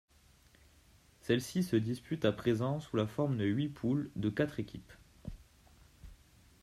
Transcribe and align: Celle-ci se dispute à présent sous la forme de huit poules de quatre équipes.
Celle-ci 1.19 1.61
se 1.61 1.75
dispute 1.75 2.25
à 2.25 2.31
présent 2.31 2.79
sous 2.79 2.95
la 2.97 3.05
forme 3.05 3.37
de 3.37 3.45
huit 3.45 3.69
poules 3.69 4.09
de 4.15 4.31
quatre 4.31 4.59
équipes. 4.59 4.91